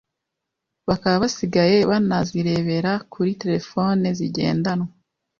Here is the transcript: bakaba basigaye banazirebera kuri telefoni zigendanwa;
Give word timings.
bakaba 0.89 1.15
basigaye 1.23 1.77
banazirebera 1.89 2.91
kuri 3.13 3.31
telefoni 3.41 4.07
zigendanwa; 4.17 4.87